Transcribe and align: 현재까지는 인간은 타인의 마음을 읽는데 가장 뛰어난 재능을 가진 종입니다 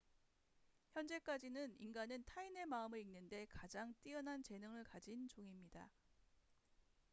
현재까지는 0.95 1.75
인간은 1.79 2.23
타인의 2.25 2.65
마음을 2.65 2.97
읽는데 3.01 3.45
가장 3.51 3.93
뛰어난 4.01 4.41
재능을 4.41 4.83
가진 4.83 5.29
종입니다 5.29 5.91